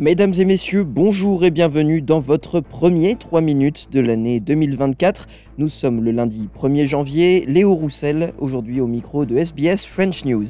[0.00, 5.26] Mesdames et messieurs, bonjour et bienvenue dans votre premier 3 minutes de l'année 2024.
[5.58, 10.46] Nous sommes le lundi 1er janvier, Léo Roussel, aujourd'hui au micro de SBS French News.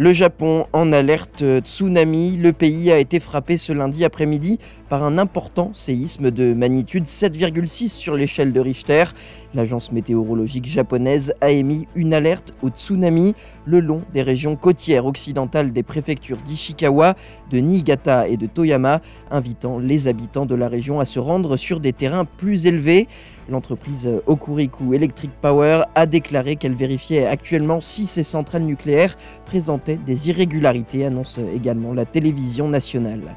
[0.00, 2.36] Le Japon en alerte tsunami.
[2.36, 7.88] Le pays a été frappé ce lundi après-midi par un important séisme de magnitude 7,6
[7.88, 9.06] sur l'échelle de Richter.
[9.54, 13.34] L'agence météorologique japonaise a émis une alerte au tsunami
[13.66, 17.16] le long des régions côtières occidentales des préfectures d'Ishikawa,
[17.50, 19.00] de Niigata et de Toyama,
[19.32, 23.08] invitant les habitants de la région à se rendre sur des terrains plus élevés.
[23.48, 29.16] L'entreprise Okuriku Electric Power a déclaré qu'elle vérifiait actuellement si ces centrales nucléaires
[29.46, 33.36] présentaient des irrégularités, annonce également la télévision nationale.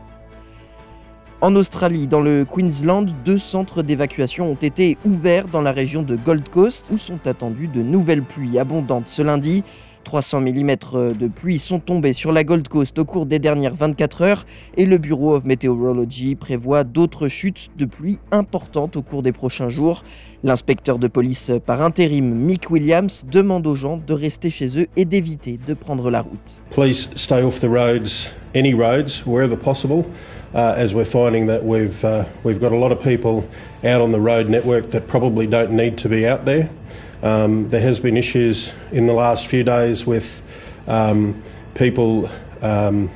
[1.40, 6.16] En Australie, dans le Queensland, deux centres d'évacuation ont été ouverts dans la région de
[6.16, 9.64] Gold Coast où sont attendues de nouvelles pluies abondantes ce lundi.
[10.04, 10.76] 300 mm
[11.18, 14.46] de pluie sont tombés sur la Gold Coast au cours des dernières 24 heures
[14.78, 19.70] et le Bureau of Meteorology prévoit d'autres chutes de pluie importantes au cours des prochains
[19.70, 20.04] jours.
[20.44, 25.06] L'inspecteur de police par intérim Mick Williams demande aux gens de rester chez eux et
[25.06, 26.60] d'éviter de prendre la route.
[26.72, 30.06] Please stay off the roads, any roads, wherever possible.
[30.54, 33.46] Uh, as we're finding that uh, we've got a lot of people
[33.86, 36.70] out on the road network that probably don't need to be out there.
[37.24, 40.42] Um, there has been issues in the last few days with
[40.88, 41.42] um,
[41.76, 42.30] people
[42.62, 43.10] um,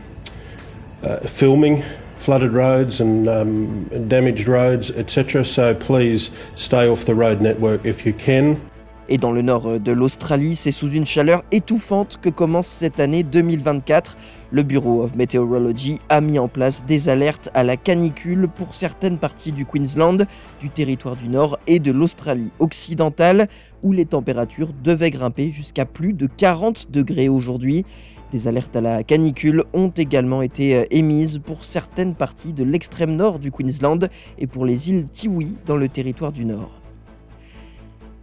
[1.02, 1.84] uh, filming
[2.17, 5.45] flooded roads and um, damaged roads, etc.
[5.45, 8.61] So please stay off the road network if you can.
[9.08, 13.22] Et dans le nord de l'Australie, c'est sous une chaleur étouffante que commence cette année
[13.22, 14.17] 2024.
[14.50, 19.20] Le Bureau of Meteorology a mis en place des alertes à la canicule pour certaines
[19.20, 20.26] parties du Queensland,
[20.59, 23.48] du territoire du Nord et de l'Australie occidentale,
[23.83, 27.86] où les températures devaient grimper jusqu'à plus de 40 degrés aujourd'hui.
[28.31, 33.16] Des alertes à la canicule ont également été euh, émises pour certaines parties de l'extrême
[33.16, 36.85] nord du Queensland et pour les îles Tiwi dans le territoire du Nord.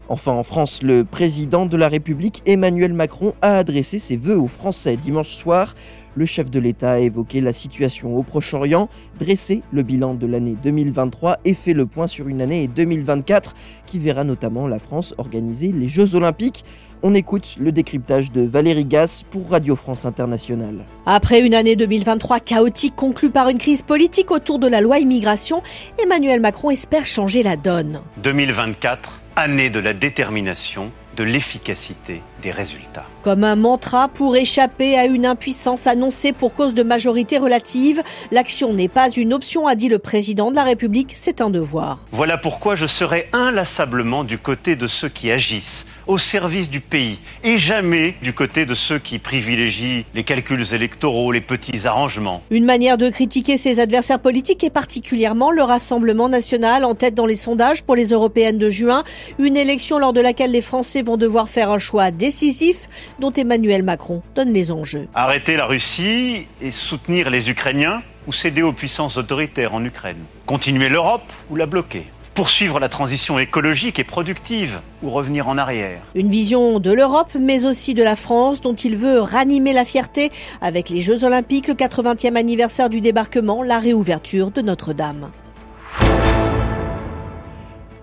[0.08, 4.48] Enfin, en France, le président de la République, Emmanuel Macron, a adressé ses vœux aux
[4.48, 5.74] Français dimanche soir.
[6.14, 10.54] Le chef de l'État a évoqué la situation au Proche-Orient, dressé le bilan de l'année
[10.62, 13.54] 2023 et fait le point sur une année 2024
[13.86, 16.64] qui verra notamment la France organiser les Jeux Olympiques.
[17.02, 20.84] On écoute le décryptage de Valérie Gasse pour Radio France Internationale.
[21.06, 25.62] Après une année 2023 chaotique conclue par une crise politique autour de la loi immigration,
[26.04, 28.00] Emmanuel Macron espère changer la donne.
[28.22, 33.06] 2024 année de la détermination, de l'efficacité des résultats.
[33.22, 38.74] Comme un mantra pour échapper à une impuissance annoncée pour cause de majorité relative, l'action
[38.74, 42.00] n'est pas une option, a dit le président de la République, c'est un devoir.
[42.10, 47.18] Voilà pourquoi je serai inlassablement du côté de ceux qui agissent au service du pays
[47.44, 52.42] et jamais du côté de ceux qui privilégient les calculs électoraux, les petits arrangements.
[52.50, 57.26] Une manière de critiquer ses adversaires politiques et particulièrement le Rassemblement national en tête dans
[57.26, 59.04] les sondages pour les européennes de juin,
[59.38, 62.88] une élection lors de laquelle les Français vont devoir faire un choix décisif
[63.18, 65.06] dont Emmanuel Macron donne les enjeux.
[65.14, 70.16] Arrêter la Russie et soutenir les Ukrainiens ou céder aux puissances autoritaires en Ukraine.
[70.46, 76.00] Continuer l'Europe ou la bloquer poursuivre la transition écologique et productive ou revenir en arrière.
[76.14, 80.30] Une vision de l'Europe, mais aussi de la France, dont il veut ranimer la fierté
[80.62, 85.30] avec les Jeux Olympiques, le 80e anniversaire du débarquement, la réouverture de Notre-Dame.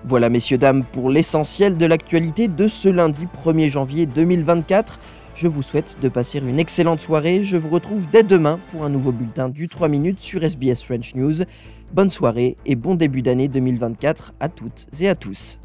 [0.05, 4.97] Voilà, messieurs, dames, pour l'essentiel de l'actualité de ce lundi 1er janvier 2024.
[5.35, 7.43] Je vous souhaite de passer une excellente soirée.
[7.43, 11.15] Je vous retrouve dès demain pour un nouveau bulletin du 3 minutes sur SBS French
[11.15, 11.43] News.
[11.93, 15.59] Bonne soirée et bon début d'année 2024 à toutes et à tous.